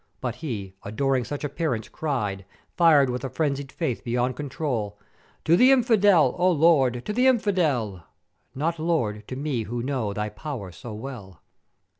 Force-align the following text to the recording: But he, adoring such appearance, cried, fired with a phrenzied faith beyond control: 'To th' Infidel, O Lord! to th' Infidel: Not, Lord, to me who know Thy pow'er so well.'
But 0.19 0.37
he, 0.37 0.73
adoring 0.81 1.23
such 1.25 1.43
appearance, 1.43 1.87
cried, 1.87 2.43
fired 2.75 3.11
with 3.11 3.23
a 3.23 3.29
phrenzied 3.29 3.71
faith 3.71 4.03
beyond 4.03 4.35
control: 4.35 4.97
'To 5.45 5.55
th' 5.55 5.61
Infidel, 5.61 6.33
O 6.39 6.49
Lord! 6.49 7.05
to 7.05 7.13
th' 7.13 7.19
Infidel: 7.19 8.03
Not, 8.55 8.79
Lord, 8.79 9.27
to 9.27 9.35
me 9.35 9.65
who 9.65 9.83
know 9.83 10.11
Thy 10.11 10.29
pow'er 10.29 10.71
so 10.71 10.91
well.' 10.95 11.43